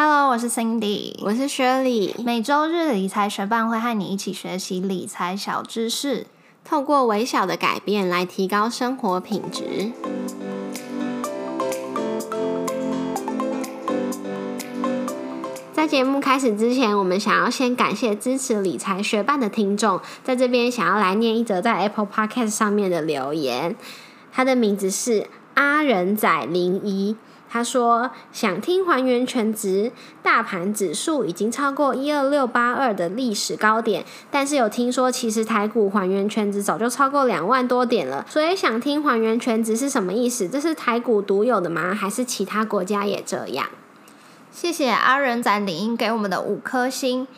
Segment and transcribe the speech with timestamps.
[0.00, 2.14] Hello，我是 Cindy，我是薛礼。
[2.24, 6.28] 每周日理财学伴会和你一起学习理财小知识，
[6.64, 9.90] 透过微小的改变来提高生活品质。
[15.72, 23.74] 在节目开始之前，我们想要先感谢支持理财学伴的听众，在这边想要来念一则在 Apple Podcast 上面的留言。
[24.30, 27.16] 他的名字是阿仁仔零一。
[27.50, 29.90] 他说：“想听还原全值，
[30.22, 40.48] 大盘指数已经超过一二六八二的历史高点，但是有听说其实台股还原全值早就超过两万多点了，所以想听还原全值是什么意思？
[40.48, 41.94] 这是台股独有的吗？
[41.94, 43.66] 还是其他国家也这样？”
[44.50, 47.28] 谢谢阿仁仔领英给我们的五颗星。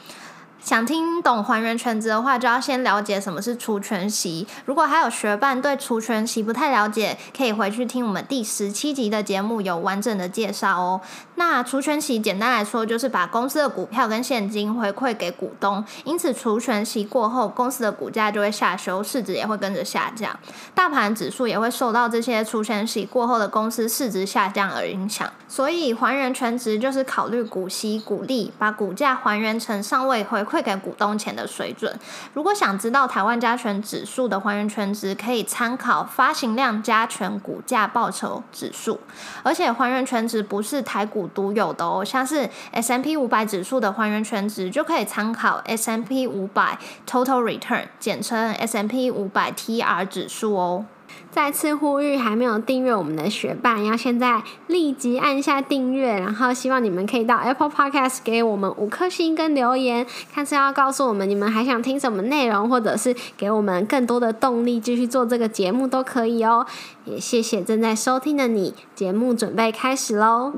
[0.63, 4.47] 想听懂还原全职的话，就要先了解什么是除权息。
[4.65, 11.01] 如果还有学伴对除权息不太了解，可以回去听我们第十七集的节目，有完整的介绍哦。
[11.41, 20.39] 那除权息简单来说，就是把公司的股票跟现金回馈给股东，因此除权息过后，公司的股价就会下修，市值也会跟着下降，
[20.75, 25.33] 大盘指数也会受到这些除权息过后的公司市值下降而影响。
[25.49, 30.45] 所以还原全值就是考虑股息、股利，把股价还原成尚未回。
[30.51, 31.97] 馈给股东钱的水准。
[32.35, 38.99] 如果想知道台湾加权指数的还原权值，可以参考发行量加权股价报酬指数。
[39.45, 49.81] 而且还原全值不是台股独有的哦，像是 S M P 五百指数的还原权值就可以参考 S M P 五百 Total Return，简称 S M P 五百 T
[49.81, 50.85] R 指数哦。
[51.31, 56.19] 再次呼吁，还没有订阅我们的学伴，要现在立即按下订阅。
[56.19, 66.67] 然后希望你们可以到 Apple Podcast 给我们五颗星跟留言，看是要告诉我们你们还想听什么内容，或者是给我们更多的动力继续做这个节目都可以哦。
[67.05, 70.53] 也谢谢正在收听的你，节目准备开始喽。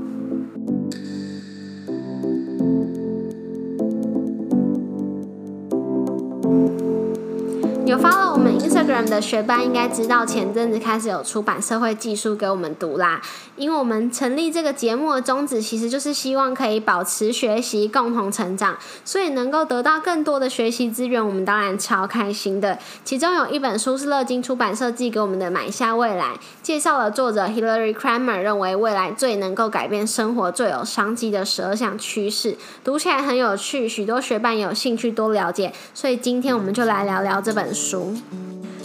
[7.85, 13.21] 有发了我们 Instagram 的学班，应该知道前阵子开始有出版社会技术给我们读啦。
[13.57, 22.79] 因为我们成立这个节目的宗旨，其实就是希望可以保持学习，共同成长，所以能够得到更多的学习资源，我们当然超开心的。
[23.05, 37.82] 其中有一本书是乐金出版社寄给我们的《买下未来》，介绍了作者 Hillary Kramer 认为未来最能够改变生活、最有商机的十二项趋势，读起来很有趣，许多学伴有兴趣多了解，所以今天我们就来聊聊这本书。
[37.83, 38.15] 书，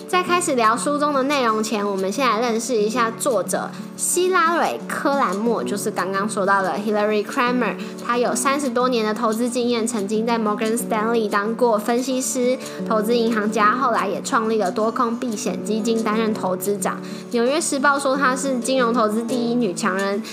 [0.08, 7.76] 在开始聊书中的内容前，我们先来认识一下作者希拉蕊·科兰默，就是刚刚说到的 Hillary Kramer。
[8.04, 17.00] 他有三十多年的投资经验，曾经在 Morgan Stanley 当过分析师、投资银行家，后来也创立了多空避险基金，担任投资长。
[17.32, 20.24] 纽约时报说她是金融投资第一女强人。《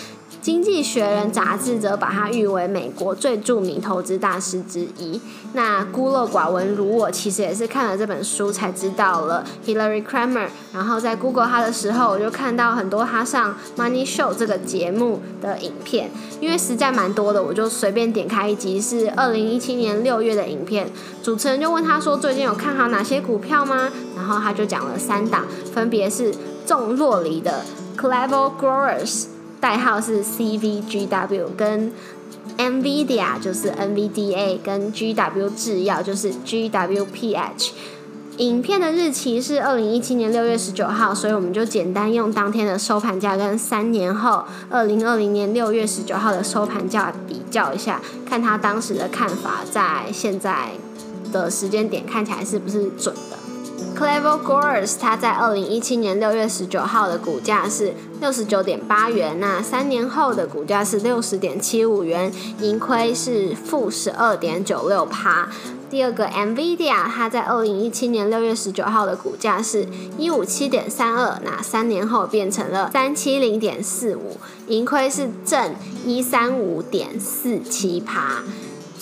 [0.44, 5.18] 经济学人》杂志则把他誉为美国最著名投资大师之一。
[5.54, 10.48] 那孤陋寡闻如我，其实也是看了这本书才知道了 Hillary Kramer。
[10.74, 16.10] 然后在 Google 他的时候，我就看到很多他上 Money Show 这个节目的影片，
[16.42, 20.90] 因为实在蛮多的，我就随便点开一集，是二零一七年六月的影片。
[21.22, 26.34] 主持人就问他说：“最近有看好哪些股票吗？”然后他就讲了三档，分别是
[26.66, 27.62] 重落离的
[27.96, 29.33] Clever Growers。
[29.64, 31.90] 代号是 CVGW，跟
[32.58, 37.70] NVIDIA 就是 NVDA，跟 GW 制药就是 GWPH。
[38.36, 50.72] 影片的日期是二零一七年六月十九号，所以我们就简单用当天的收盘价跟三年后二零二零年六月十九号的收盘价比较一下，看他当时的看法在现在
[51.32, 53.43] 的时间点看起来是不是准的。
[53.94, 65.48] Clever Growers，它在二零一七年六月十九号的股价是六十九点八元，那三年后的股价是六十点七五元，盈亏是负十二点九六趴。
[65.88, 69.86] 第二个 Nvidia，它在二零一七年六月十九号的股价是
[70.18, 78.42] 一五七点三二，那三年后变成了三七零点四五，盈亏是正一三五点四七趴。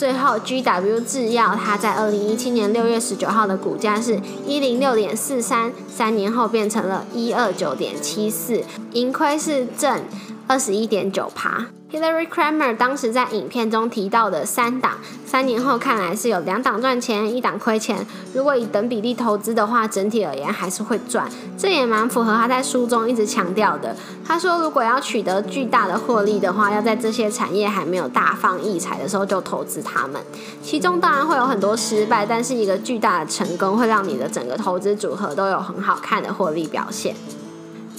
[0.03, 8.65] 最后，GW 制药它在二零一七年六月十九号的股价是一零六点四三，三年后变成了一二九点七四，
[8.95, 10.03] 盈亏是正
[10.49, 11.67] 二十一点九趴。
[11.93, 14.93] Hillary Kramer 当时在影片中提到的三档，
[15.27, 18.07] 三年后看来是有两档赚钱，一档亏钱。
[18.33, 21.29] 如果以等比例投资的话，整体而言还是会赚。
[21.59, 23.95] 这也蛮符合他在书中一直强调的。
[24.27, 30.19] 他说，如果要取得巨大的获利的话，要在这些产业还没有大放异彩的时候就投资他们。
[30.63, 37.15] 其中当然会有很多失败，但是一个巨大的成功会让你的整个投资组合都有很好看的获利表现。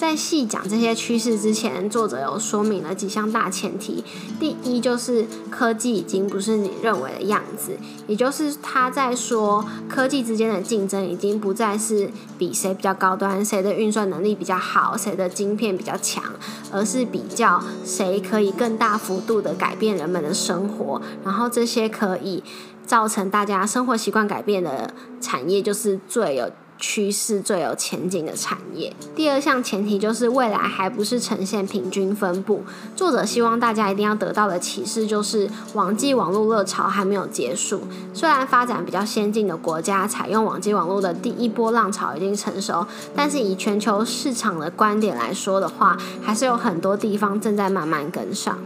[0.03, 4.03] 在细讲这些趋势之前，作者有说明了几项大前提。
[4.37, 16.21] 第一，就是科技已经不是你认为的样子，也就是他在说科技之间的竞争已经不再是比谁比较高端，谁的运算能力比较好，谁的晶片比较强，
[16.69, 22.43] 而是比较谁可以更大幅度的改变人们的生活，然后这些可以
[22.85, 26.51] 造成大家生活习惯改变的产业，就是最有。
[26.85, 28.93] 趋势最有前景的产业。
[29.15, 32.61] 第二项前提就是未来还不是呈现平均分布。
[32.93, 37.83] 作者希望大家一定要得到的启示就是，网际网络热潮还没有结束。
[38.13, 42.85] 虽然发展比较先进的国家采用网际网络的第一波浪潮已经成熟，
[43.15, 48.59] 但是以全球市场的观点来说的话，还是有很多地方正在慢慢跟上。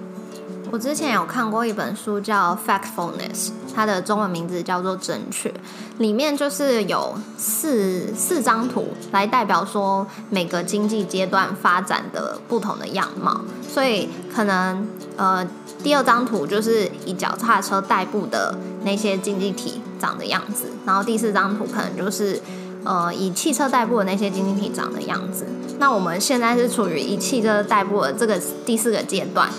[0.69, 5.53] 我之前有看过一本书叫《Factfulness》，它的中文名字叫做“正确”。
[5.97, 13.41] 里面就是有四四张图来代表说每个经济阶段发展的不同的样貌。
[13.67, 15.47] 所以可能呃，
[15.81, 22.39] 第二张图就是以脚踏车代步的那些经济体长的样子，然后第四张图可能就是
[22.83, 25.45] 呃以汽车代步的那些经济体长的样子。
[25.79, 29.49] 那我们现在是处于以汽车代步的这个第四个阶段。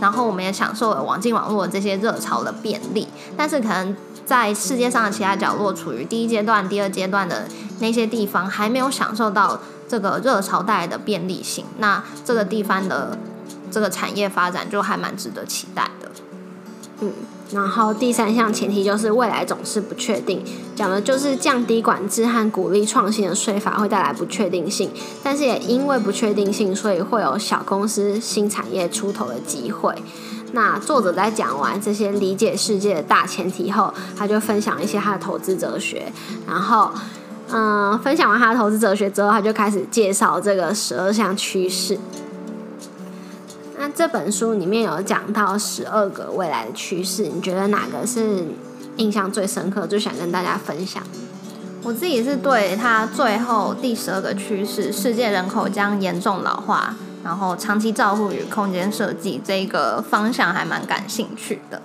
[0.00, 7.48] 然后我们也享受了网际网络这些热潮的便利，但是可能在世界上的其他角落，处于第一阶段、第二阶段的
[7.80, 11.64] 那些地方，还没有享受到这个热潮带来的便利性。
[11.78, 13.16] 那这个地方的
[13.70, 16.08] 这个产业发展就还蛮值得期待的。
[17.00, 17.12] 嗯。
[17.50, 20.44] 然后第三项前提就是未来总是不确定，
[20.76, 24.90] 讲的就是降低管制和鼓励创新的税法会带来不确定性，
[25.22, 29.94] 但是也因为不确定性，所以会有小公司新产业出头的机会。
[30.52, 36.12] 那作者在讲完这些理解世界的大前提后，他就分享一些他的投资哲学。
[36.46, 36.90] 然后，
[37.50, 41.98] 嗯，分享完他的投资哲学之后，他就开始介绍这个十二项趋势。
[43.98, 48.44] 这本书里面有讲到十二个未来的趋势，你觉得哪个是
[48.96, 51.02] 印象最深刻、最想跟大家分享？
[51.82, 61.82] 我自己是对它最后第十二个趋势——世界人口将严重老化，然后长期照护与空间设计这个方向还蛮感兴趣的。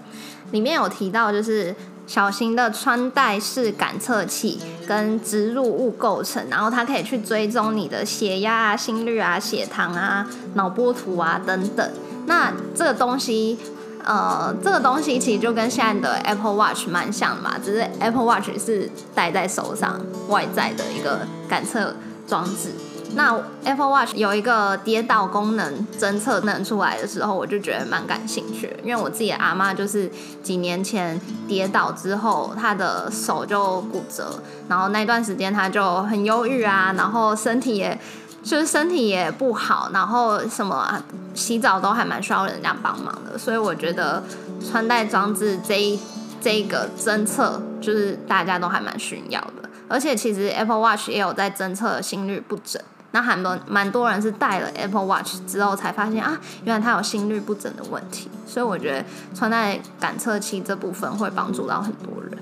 [0.51, 1.75] 里面有提到就是。
[2.05, 11.89] 小型的穿戴式感测器跟植入物构成，然后它可以去追踪你的血压啊、心率啊、血糖啊、脑波图啊等等。
[12.25, 13.57] 那这个东西，
[14.03, 21.95] 呃，这个东西其实就跟现在的 Apple Watch 蛮像嘛，只是 Apple Watch 是戴在手上外在的一个感测
[22.27, 22.71] 装置。
[23.15, 30.11] 那 Apple Watch 有一个跌倒功能侦测能出来的时候，我就觉得蛮感兴趣，因为我自己的阿妈就是
[30.41, 37.99] 几年前跌倒之后，她的手就骨折，然后那段时间她就很忧郁啊，然后身体也
[38.43, 41.03] 就是身体也不好，然后什么啊
[41.35, 44.23] 洗澡都还蛮需要人家帮忙的，所以我觉得
[44.69, 45.99] 穿戴装置这一
[46.41, 52.81] 这一个侦测就是大家都还蛮需要的，而且其实 Apple Watch 也有在侦测心率不整。
[53.15, 59.05] 那很多蛮多人是戴了 Apple Watch 之后才发现啊，原来它有心率不整的问题，所以我觉得
[59.35, 62.39] 穿戴感测器这部分会帮助到很多人。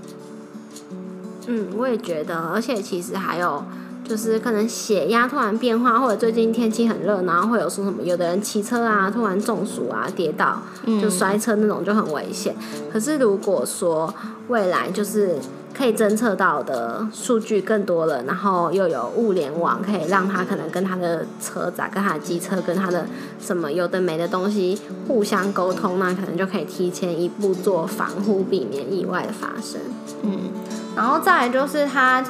[1.47, 3.62] 嗯，我也觉得，而且其实还有
[4.06, 12.56] 就是可能血压突然变化，或者最近天气很热，然后会有说什么，有的人骑车啊突然中暑啊跌倒就摔车那种就很危险。
[12.89, 14.13] 可是如果说
[14.47, 15.35] 未来就是。
[15.73, 23.06] 可以侦测到的数据更多了，然后又有物联网，可以让他可能跟他的车载、跟他的机车、跟他的
[23.40, 29.81] 什么有的没的东西互相沟通，那可能就可以提前一步做防护，避免意外的发生。
[30.23, 30.51] 嗯，
[30.95, 32.23] 然后再来就是他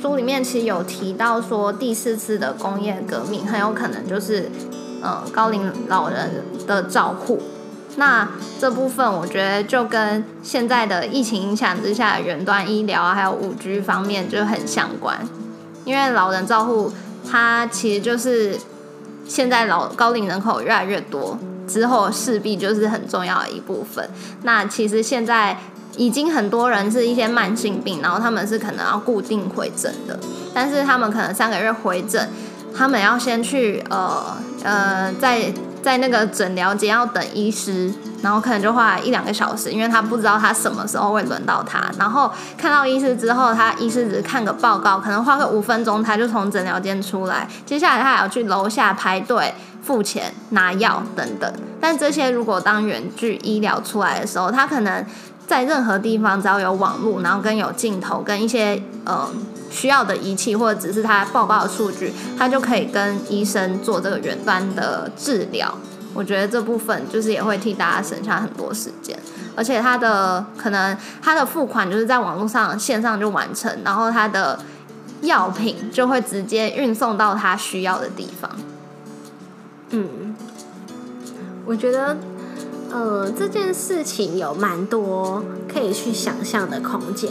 [0.00, 4.50] 书里面其实有提到说，第四次的工业革命很有可能就是
[5.02, 6.30] 呃高龄老人
[6.66, 7.40] 的照护。
[7.98, 8.28] 那
[8.60, 15.18] 这部分我觉得就跟现在的疫情影响之下，远端医疗还有五 G 方面就很相关，
[15.84, 16.92] 因为老人照护
[17.28, 18.56] 它其实就是
[19.26, 21.36] 现在老高龄人口越来越多
[21.66, 24.08] 之后，势必就是很重要的一部分。
[24.44, 25.58] 那其实现在
[25.96, 30.16] 已经很多人是一些慢性病，然后他们是可能要固定回诊的，
[30.54, 32.30] 但是他们可能三个月回诊，
[32.72, 35.52] 他们要先去呃呃在。
[35.82, 37.92] 在那个诊疗间要等医师，
[38.22, 41.80] 然后可能就花一两个小时，因为他不知道他什么时候会轮到他。
[41.98, 47.48] 然后看到医师之后，他医师只是看个报告，可能花个五分钟，他就从诊疗间出来。
[47.64, 51.52] 接下来他还要去楼下排队付钱拿药等等。
[51.80, 55.04] 但这些如果当远距医疗出来的时候，他可能
[55.46, 59.28] 在任何地方只要有网络，然后跟有镜头，跟一些呃
[59.70, 65.74] 需要的仪器，或者只是他报告的数据，他就可以跟医生做这个远端的治疗。
[66.14, 69.16] 我觉得这部分就是也会替大家省下很多时间，
[69.54, 74.58] 而且他的可能他的付款就是在网络上线上就完成，然后他的
[75.22, 78.50] 药品就会直接运送到他需要的地方。
[79.90, 80.34] 嗯，
[81.64, 82.16] 我觉得，
[82.90, 87.30] 呃，这件事情有蛮多可以去想象的空间。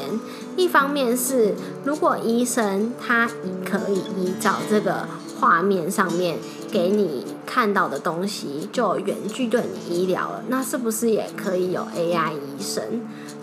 [0.55, 3.27] 一方面是，如果医生他
[3.65, 5.07] 可以依照这个
[5.39, 6.37] 画面上面
[6.71, 12.83] 给你看到的东西，就远距对你医疗了，那是不是也可以有 AI 医生？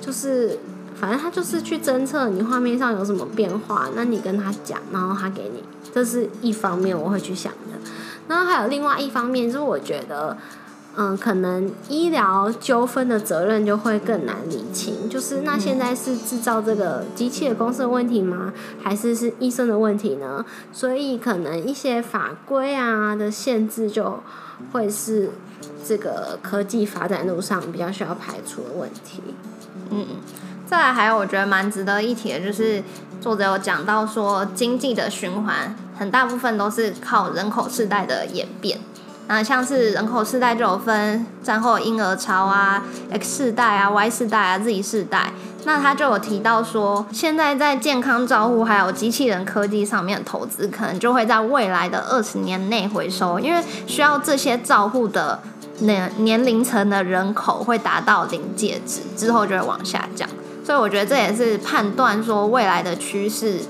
[0.00, 0.59] 就是
[1.00, 7.90] 反正他就是去侦测你画面上有什么变化，那你跟他讲，然后他给你，这是一方面我会去想的。
[8.26, 10.37] 然后还有另外一方面，就是我觉得，
[10.96, 15.08] 嗯，可能医疗纠纷的责任就会更难理清。
[15.08, 18.52] 就是那现在是制造这个机器的公司的问题吗？
[18.82, 20.44] 还是是医生的问题呢？
[20.72, 24.20] 所以可能一些法规啊的限制就
[24.72, 25.30] 会是
[25.86, 29.22] 这个科技发展路上比较需要排除的问题。
[29.90, 30.06] 嗯，
[30.66, 32.82] 再来还有我觉得蛮值得一提的，就是
[33.20, 35.74] 作者有讲到说经济的循环。
[35.96, 38.80] 很大部分都是靠人口世代的演变，
[39.26, 45.33] 那像是人口世代就有分战后婴儿潮啊、X 世代啊、Y 世代啊、Z 世代。
[45.64, 55.40] 那他就有提到说，现在在健康照护还有机器人科技上面投资，可能就会在未来的二十年内回收，因为需要这些照护的
[55.78, 60.28] 年年龄层的人口会达到临界值之后就会往下降。
[60.62, 63.61] 所以我觉得这也是判断说未来的趋势，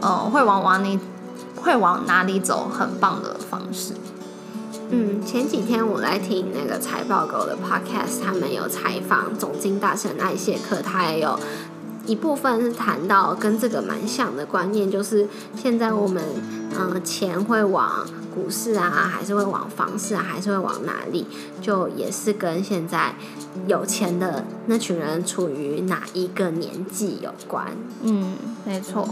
[0.00, 1.00] 呃，会往往你。
[1.64, 2.68] 会往哪里走？
[2.76, 3.94] 很棒的方式。
[4.94, 11.40] 嗯，前几天我来听那个财报狗的 podcast，他们有采访总经大神艾谢克，他也有
[12.04, 16.22] 一部分是谈到跟这个蛮像的观念，就是现在我们
[16.78, 21.26] 嗯钱会往股市啊，还是会往房市啊，还是会往哪里？
[21.62, 23.14] 就也是跟现在
[23.66, 27.66] 有钱的那群人处于哪一个年纪有关。
[28.02, 29.08] 嗯，没错。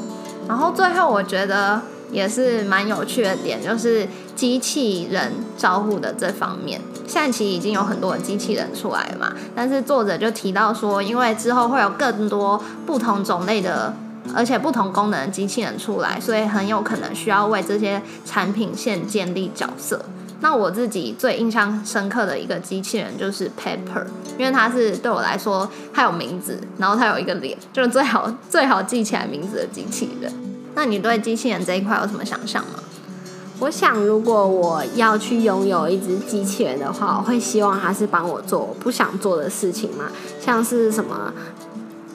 [0.47, 1.81] 然后最后我觉得。
[2.13, 4.05] 也是蛮有趣的点，就是
[4.41, 9.35] 机器人招呼的这方面，现在其实已经有很多的机器人出来了嘛。
[9.55, 13.95] 但是作者就提到说，因为之后会有更多不同种类的，
[14.35, 20.03] 而且不同功能的机器人出来，所以很有可能需要为这些产品线建立角色。
[20.41, 24.07] 那我自己最印象深刻的一个机器人就是 Pepper，
[24.39, 30.33] 因为它是对我来说，它有名字，然后它有一个脸，就是最好最好记起来名字的机器人。
[30.75, 32.79] 那你对机器人这一块有什么想象吗？
[33.61, 40.07] 我想，如果我要去拥有一只机器人的话，我会希望它是帮我做我不想做的事情嘛，
[40.41, 41.31] 像是什么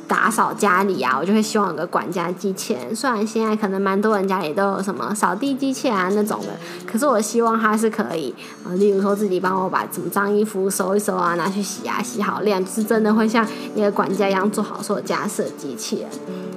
[0.08, 2.96] 打扫家里啊，我就会希望有个管家机器人。
[2.96, 6.48] 虽然现在可能蛮多人家里都有什么扫地机器人那种的，
[6.92, 8.34] 可是我希望它是可以，
[8.66, 16.10] 呃，例如说自己帮我把什么脏衣服收一收啊，拿去洗啊，洗好晾，就是真的会像一个管家一样做好所有家事的机器人。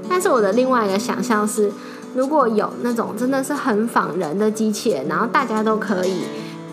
[0.08, 1.70] 但是我的另外一个想象是。
[2.14, 6.22] 如果有那种真的是很仿人的机器人，然后大家都可以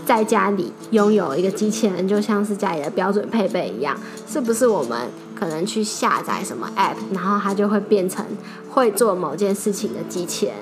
[0.06, 3.96] 在家里拥有一个机器人，就像是家里的标准配备一样，
[4.28, 4.98] 是不是我们
[5.38, 8.26] 可能去下载什么 App，然后它就会变成
[8.72, 10.56] 会做某件事情的机器人？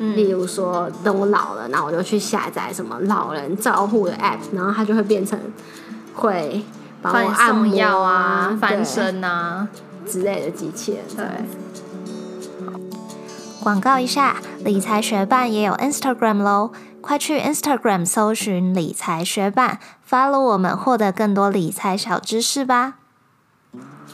[0.00, 5.36] 嗯，例如说等我老了，然后我就去下载什么老人照护的 App，然后它就会变成
[6.14, 6.62] 会
[7.02, 9.66] 帮我按摩啊、翻身啊
[10.06, 11.00] 之类的机器人。
[11.16, 11.24] 对。
[13.68, 16.72] 广告一下，理财学办也有 Instagram 喽，
[17.02, 22.94] 快去 Instagram 搜寻理财学办，follow 我们，获得更多理财小知识吧。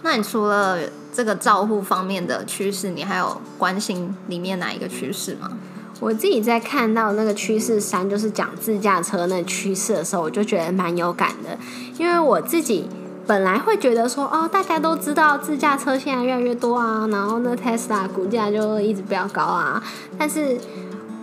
[0.02, 0.80] 那你除了
[1.12, 5.52] 这个照护方面的趋势，你还有关心里面哪一个趋势吗？
[6.00, 11.56] 我自己在看到那个趋势三，就是讲自驾车那趋势的时候，我就觉得蛮有感的，
[11.96, 12.88] 因为我自己。
[13.26, 19.82] 本来会觉得说哦，大家都知道自驾车现在越来越多啊，然后呢，Tesla 股价就一直比较高啊。
[20.18, 20.58] 但是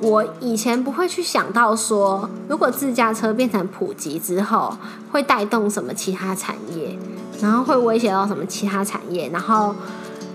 [0.01, 4.75] 我以前不会去想到说，如果自驾车变成普及之后，
[5.11, 6.97] 会带动什么其他产业，
[7.39, 9.29] 然后会威胁到什么其他产业。
[9.29, 9.75] 然后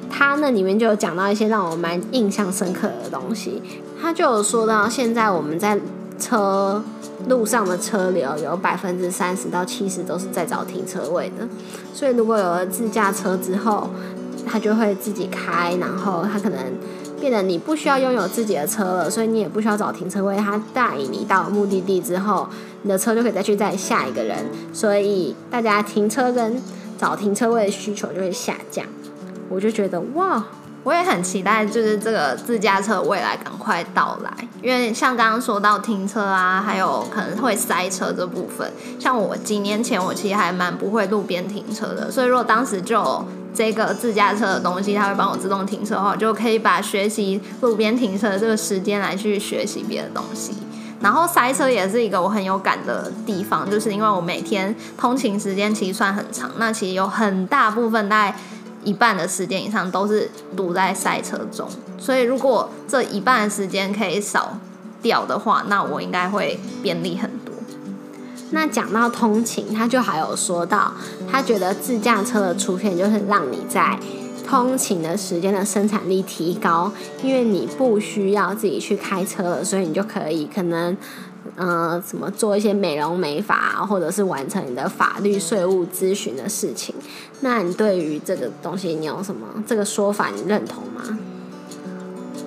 [0.08, 3.60] 他那里面就有讲到一些让我蛮印象深刻的东西。
[4.00, 5.76] 他就有说到，现在我们在
[6.18, 6.82] 车。
[7.28, 11.48] 路上的车流有百分之三十到七十都是在找停车位的，
[11.94, 13.88] 所以如果有了自驾车之后，
[14.46, 16.58] 它就会自己开，然后它可能
[17.18, 22.46] 变得你不需要拥有自己的车了，所以你也不需要找停车位，它带你到目的地之后，
[22.82, 24.36] 你的车就可以再去载下一个人，
[24.74, 26.62] 所以大家停车跟
[26.98, 28.84] 找停车位的需求就会下降。
[29.48, 30.44] 我就觉得哇，
[30.86, 34.30] 我也很期待，就是这个自驾车未来赶快到来，
[34.62, 50.52] 因为像刚刚说到停车啊，还有可能会塞车这部分，像我几年前我其实还蛮不会路边停车的，所以如果当时就这个自驾车的东西，它会帮我自动停车的话，就可以把学习路边停车的这个时间来去学习别的东西。
[51.00, 58.38] 然后塞车也是一个我很有感的地方，就是因为我每天通勤时间其实算很长，那其实有很大部分大概
[58.86, 64.56] 一半的时间以上都是堵在赛车中，所以如果这一半的时间可以少
[65.02, 67.52] 掉的话，那我应该会便利很多。
[68.52, 70.92] 那讲到通勤，他就还有说到，
[71.28, 73.98] 他觉得自驾车的出现就是让你在
[74.48, 76.92] 通勤的时间的生产力提高，
[77.24, 80.96] 因为你不需要自己去开车了，所以你就可以可能，
[81.56, 86.94] 呃，什么做一些美容美发，或者是完成你的法律税务咨询的事情。
[87.40, 91.18] 那你对于这个东西，你有什么这个说法，你认同吗？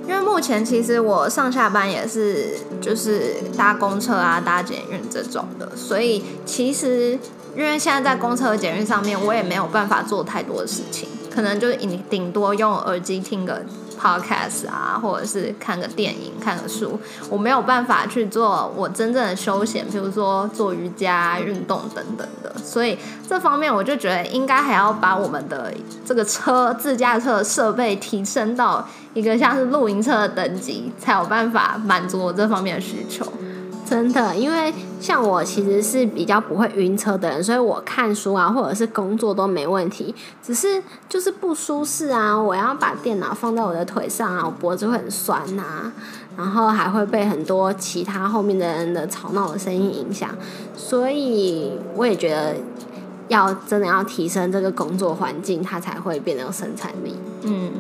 [0.08, 7.12] 因为目前其实我上下班也是就是搭公车啊、搭捷运这种的，所以其实
[7.56, 13.64] 因为现在在公车和捷运上面，我也没有办法做太多的事情，可能就是顶顶多用耳机听个
[14.00, 25.74] podcast 啊，或者是看个电影、看个书，我没有办法去做我真正的休闲，比如说做瑜伽、运动等等的，所以这方面我就觉得应该还要把我们的
[26.06, 28.88] 这个车自驾车设备提升到。
[29.16, 33.26] 一个像是露营车的等级，才有办法满足我这方面的需求。
[33.90, 40.14] 真的，因为像我其实是比较不会晕车的人，所以我看书啊，或者是工作都没问题。
[40.44, 45.92] 只是就是不舒适啊，我要把电脑放在我的腿上啊，我脖子会很酸呐，
[46.38, 50.30] 然后还会被很多其他后面的人的吵闹的声音影响。
[50.76, 52.56] 所以我也觉得，
[53.28, 57.16] 要真的要提升这个工作环境，它才会变得有生产力。
[57.42, 57.72] 嗯。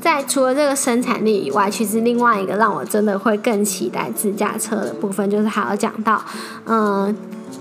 [0.00, 6.22] 在除了这个生产力以外，其实另外一个让我真的会更期待自驾车的部分，就是还要讲到，
[6.66, 7.14] 嗯，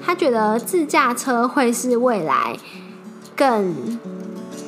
[0.05, 2.55] 他觉得自驾车会是未来
[3.35, 3.73] 更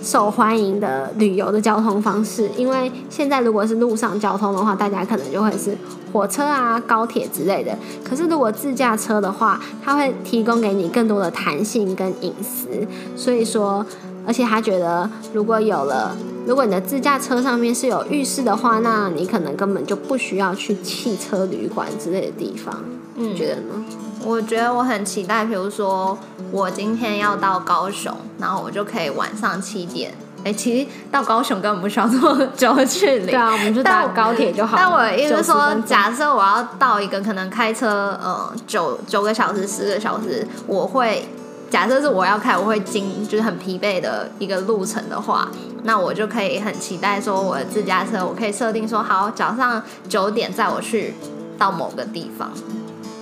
[0.01, 2.49] 受欢迎的旅游的交通方式。
[2.57, 5.77] 因为现在如果是路上交通的话，大家可能就会是
[6.11, 7.77] 火车啊、高铁之类的。
[8.03, 12.67] 可是如果自驾车的话，它会提供给你更多的弹性跟隐私。
[13.15, 13.85] 所以说，
[14.25, 16.17] 而且他觉得如果有了。
[16.45, 22.83] 如果你的自驾车上面是有浴室的话，那你可能根本就不需要去汽车旅馆之类的地方。
[23.15, 23.85] 嗯，觉得呢？
[24.25, 26.17] 我觉得我很期待，比如说
[26.51, 30.13] 我今天要到高雄，然后我就可以晚上七点。
[30.43, 33.25] 哎，其实到高雄根本不需要这么久的距离。
[33.27, 34.81] 对啊，我们就搭高铁就好了。
[34.81, 41.27] 但我意思说，假设我要到一个可能开车呃九九个小时、十个小时，我会。
[41.69, 45.49] 假设是我要开，我会经就是很疲惫的一个路程的话，
[45.83, 51.13] 那我就可以很期待说我的自驾车，我可以设定说好早上九点载我去
[51.57, 52.49] 到某个地方，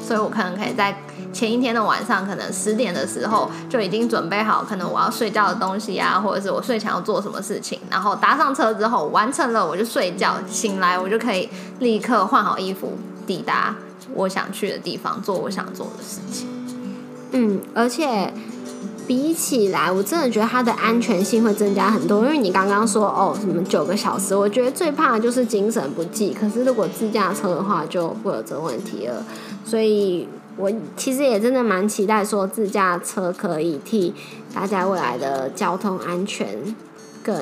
[0.01, 0.97] 所以我可能可以在
[1.33, 13.75] 前一天的晚上，可能十点的时候就已经准备好，可能我要睡觉的东西啊，或者是我睡前要做什么事情，然后搭上车之后完成了我就睡觉，醒来我就可以立刻换好衣服，抵达
[14.13, 16.56] 我想去的地方，做我想做的事情。
[17.31, 18.31] 嗯，而且
[19.05, 22.19] 比起来，我真的觉得它的安全性会增加很多。
[22.19, 26.33] 因为你刚刚说哦，什么九个小时，我觉得最怕的就是精神不济。
[26.33, 29.25] 可是如果自驾车的话，就不会有这个问题了。
[29.65, 34.13] 所以我其实也真的蛮期待说自驾车可以替
[34.53, 36.75] 大家未来的交通安全
[37.23, 37.33] 更。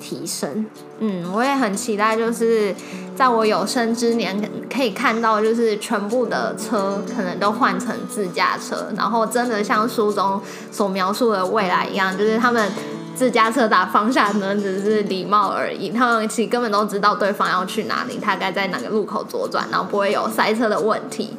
[0.00, 0.66] 提升，
[0.98, 2.74] 嗯，我也很期待，就是
[3.14, 4.40] 在我有生之年
[4.74, 10.40] 可以看到，就是全部的车可能都换成自驾车，然后真的像书中
[10.72, 12.72] 所描述的未来一样，就是他们
[13.14, 21.36] 自驾车打方向可能只是礼貌而已，他们其实根本都知道对方要去哪里，大概在哪个路口左转，然后不会有塞车的问题。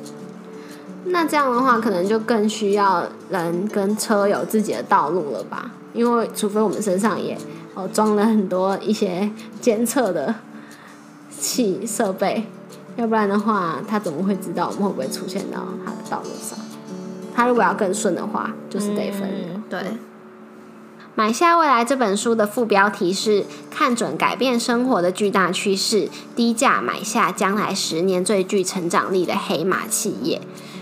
[1.05, 5.71] 那这样的话，可能就更需要人跟车有自己的道路了吧？
[5.93, 7.35] 因为除非我们身上也。
[7.73, 9.31] 哦，装了很多一些
[9.61, 10.35] 监测的
[11.29, 12.45] 器设备，
[12.97, 16.57] 要不然的话，他怎么会知道我们会不会出现到他的道路上？
[17.33, 19.63] 他如果要更顺的话，就是得分。
[19.69, 19.79] 对，
[21.15, 30.41] 《买下未来》这本书的副标题是“看准改变生活的巨大趋势，低价买下将来十年最具成长力的黑马企业”。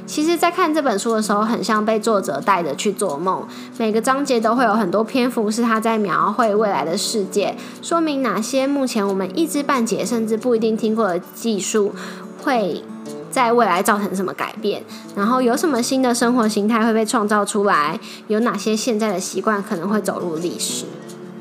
[0.09, 3.47] 其实，在看这本书的时候，很像被作者带着去做梦。
[3.77, 11.93] 每个章节都会有很多篇幅是他在描绘未来的世界，说明哪些目前我们一知半解甚至不一定听过的技术，
[12.41, 12.83] 会
[13.29, 14.81] 在未来造成什么改变。
[15.15, 17.99] 然后，有什么新的生活形态会被创造出来？
[18.27, 20.85] 有哪些现在的习惯可能会走入历史？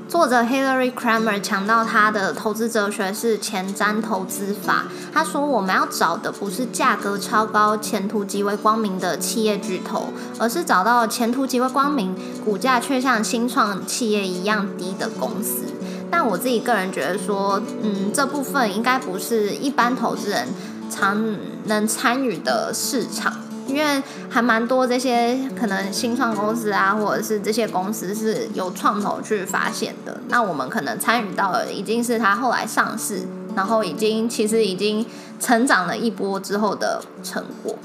[0.09, 4.87] 作者 Hillary Kramer 强调他的投资哲学是前瞻投资法。
[5.13, 10.07] 他说，我们要找的不是价格超高、前途极为光明的企业巨头，
[10.39, 15.65] 而是找到前途极为光明、股价却像新创企业一样低的公司。
[16.11, 20.49] 但我自己个人觉得说，嗯，这部分应该不是一般投资人
[20.89, 21.23] 常
[21.67, 23.35] 能参与的市场。
[23.69, 33.23] 因为还蛮多这些可能新创公司啊，或者是这些公司是由创投去发现的，那我们可能参与到的已经是它后来上市，
[33.55, 35.05] 然后已经其实已经
[35.39, 37.77] 成长了一波之后的成果。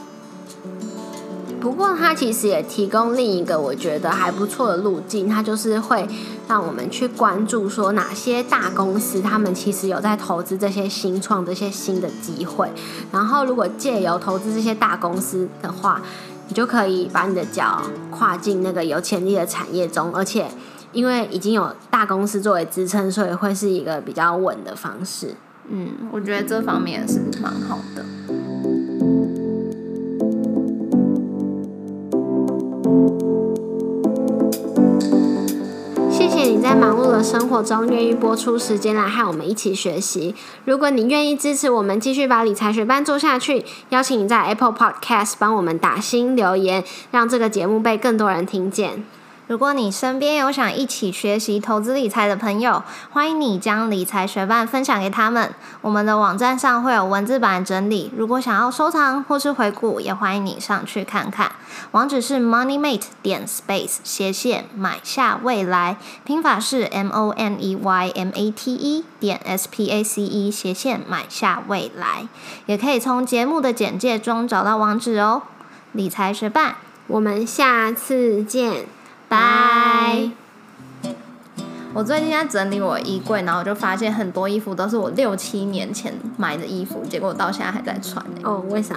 [1.63, 6.05] 不过，它其实也提供另一个我觉得还不错的路径，它就是会
[6.45, 12.69] 让我们去关注说哪些大公司他们其实有在投资这些新创这些新的机会。
[13.13, 16.01] 然后，如果借由投资这些大公司的话，
[16.49, 20.51] 你就可以把你的脚跨进那个有潜力的产业中，而且
[20.91, 25.37] 因为已经有大公司作为支撑，所以会是一个比较稳的方式。
[25.69, 28.03] 嗯，我觉得这方面是蛮好的。
[37.23, 40.35] 生活中愿意播出时间来和我们一起学习。
[40.65, 49.05] 如果你愿意支持我们继续把理财学班做下去，邀请你在 Apple Podcast 帮我们打新留言，让这个节目被更多人听见。
[49.47, 55.53] 如果你身边有想一起学习投资理财的朋友，欢迎你将理财学伴分享给他们。
[55.81, 61.51] 我们的网站上会有文字版整理，如果想要收藏或是回顾，也欢迎你上去看看。
[61.91, 69.67] 网址是 moneymate 点 space 斜线买下未来，拼法是 m o n e y m a t e 点 s
[69.69, 72.29] p a c e 斜线买下未来。
[72.65, 75.41] 也可以从节目的简介中找到网址哦。
[75.91, 76.77] 理财学伴，
[77.07, 78.87] 我们下次见。
[79.33, 80.29] 拜。
[81.91, 88.41] 我最近在整理我衣柜，然后我就发现很多衣服都是我六七年前买的衣服，结果到现在还在穿呢。
[88.43, 88.95] 哦，为啥？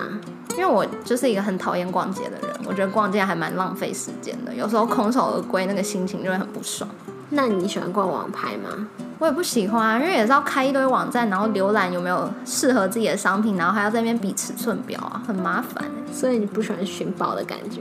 [0.51, 6.88] 因为我就是一个很讨厌逛街的人，我觉得逛街还蛮浪费时间的，有时候空手而归，那个心情就会很不爽。
[7.31, 8.88] 那你喜欢逛网拍吗？
[9.18, 15.85] 我也不喜欢，因为也是要开一堆网站，然后浏览有没有适合自己的商品，然后还要在那边比尺寸表啊，很麻烦。
[16.12, 17.81] 所以你不喜欢寻宝的感觉？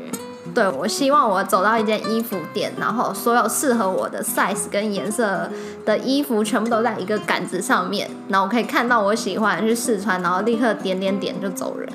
[0.56, 5.50] 对，我希望我走到一间衣服店，然后所有适合我的 size 跟颜色
[5.86, 11.90] 的衣服全部都在一个杆子上面，然后我可以看到我喜欢去试穿，然后立刻点点点就走人。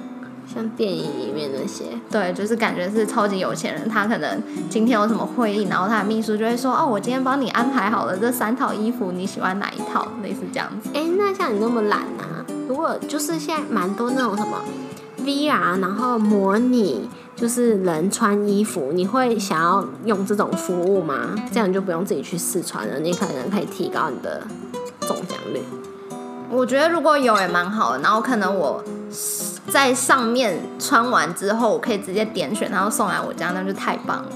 [0.52, 10.90] 像电影里面那些，对，就是感觉是超级有钱人，他可能今天有什么会议，然后他的秘书就会说：“哦，我今天帮你安排好了这三套衣服，你喜欢哪一套？”类似这样子。
[10.92, 12.44] 哎，那像你那么懒啊？
[12.68, 14.60] 如果就是现在蛮多那种什么
[15.24, 17.08] VR，然后模拟。
[17.36, 21.34] 就是人穿衣服，你会想要用这种服务吗？
[21.50, 24.42] 这样你就不用自己去试穿了，你可能可以提高你的
[25.00, 25.62] 中奖率。
[26.50, 28.84] 我觉得如果有也蛮好的，然后可能我
[29.68, 34.28] 在上面穿完之后，我可以直接点选，然后送来我家，那就太棒了。